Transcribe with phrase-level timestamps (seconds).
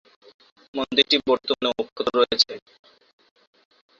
[0.73, 2.53] মন্দিরটি বর্তমানে অক্ষত রয়েছে।